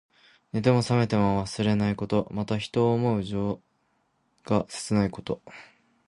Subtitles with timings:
[0.51, 2.27] 寝ても冷めても忘れないこと。
[2.31, 3.61] また、人を思う情
[4.45, 5.43] が切ないこと。